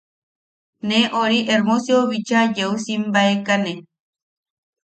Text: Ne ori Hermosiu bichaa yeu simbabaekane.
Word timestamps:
Ne 0.91 1.01
ori 1.19 1.37
Hermosiu 1.49 1.99
bichaa 2.13 2.43
yeu 2.57 2.73
simbabaekane. 2.85 3.79